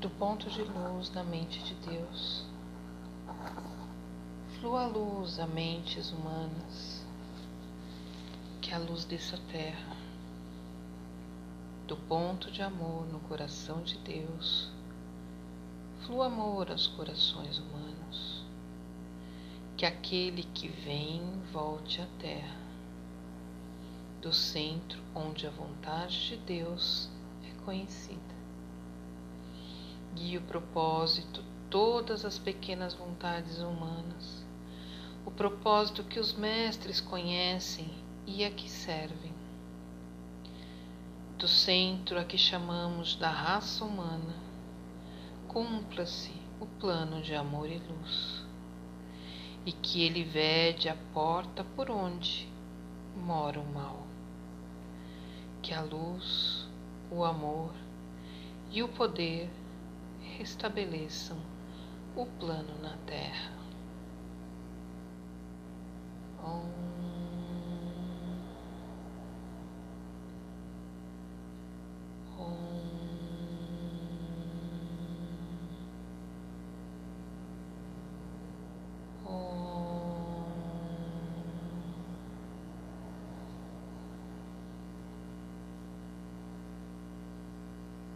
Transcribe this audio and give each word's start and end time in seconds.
do 0.00 0.08
ponto 0.10 0.48
de 0.48 0.62
luz 0.62 1.10
na 1.10 1.24
mente 1.24 1.60
de 1.64 1.74
Deus. 1.74 2.46
Flua 4.60 4.84
a 4.84 4.86
luz 4.86 5.40
a 5.40 5.46
mentes 5.46 6.12
humanas, 6.12 7.04
que 8.60 8.72
a 8.72 8.78
luz 8.78 9.04
dessa 9.04 9.36
terra, 9.50 9.96
do 11.88 11.96
ponto 11.96 12.48
de 12.48 12.62
amor 12.62 13.06
no 13.06 13.18
coração 13.20 13.82
de 13.82 13.98
Deus, 13.98 14.70
flua 16.06 16.26
amor 16.26 16.70
aos 16.70 16.86
corações 16.86 17.58
humanos, 17.58 18.44
que 19.76 19.84
aquele 19.84 20.44
que 20.44 20.68
vem 20.68 21.22
volte 21.52 22.00
à 22.00 22.06
terra, 22.20 22.56
do 24.22 24.32
centro 24.32 25.02
onde 25.12 25.44
a 25.44 25.50
vontade 25.50 26.28
de 26.28 26.36
Deus 26.36 27.08
é 27.44 27.64
conhecida 27.64 28.37
guia 30.18 30.40
o 30.40 30.42
propósito, 30.42 31.44
todas 31.70 32.24
as 32.24 32.38
pequenas 32.38 32.92
vontades 32.92 33.58
humanas, 33.58 34.44
o 35.24 35.30
propósito 35.30 36.02
que 36.02 36.18
os 36.18 36.32
mestres 36.32 37.00
conhecem 37.00 37.88
e 38.26 38.44
a 38.44 38.50
que 38.50 38.68
servem. 38.68 39.32
Do 41.38 41.46
centro 41.46 42.18
a 42.18 42.24
que 42.24 42.36
chamamos 42.36 43.14
da 43.14 43.30
raça 43.30 43.84
humana, 43.84 44.34
cumpra-se 45.46 46.32
o 46.60 46.66
plano 46.66 47.22
de 47.22 47.34
amor 47.36 47.70
e 47.70 47.78
luz, 47.78 48.44
e 49.64 49.70
que 49.70 50.02
ele 50.02 50.24
vede 50.24 50.88
a 50.88 50.96
porta 51.14 51.62
por 51.76 51.90
onde 51.90 52.48
mora 53.14 53.60
o 53.60 53.72
mal. 53.72 54.04
Que 55.62 55.72
a 55.72 55.80
luz, 55.80 56.68
o 57.08 57.24
amor 57.24 57.72
e 58.70 58.82
o 58.82 58.88
poder 58.88 59.48
restabeleçam 60.38 61.36
o 62.14 62.24
plano 62.24 62.78
na 62.80 62.96
Terra. 62.98 63.67